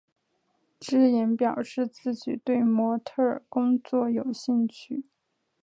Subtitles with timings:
[0.79, 5.03] 芝妍表示自己对模特儿工作有兴趣。